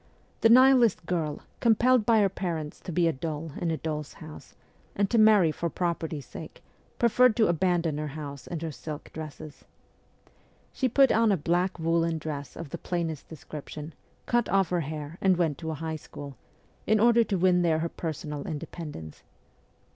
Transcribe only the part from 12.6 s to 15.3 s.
the plainest description, cut off her hair,